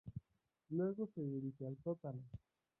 Luego 0.69 1.05
se 1.13 1.21
dirige 1.21 1.67
al 1.67 1.77
sótano. 1.83 2.23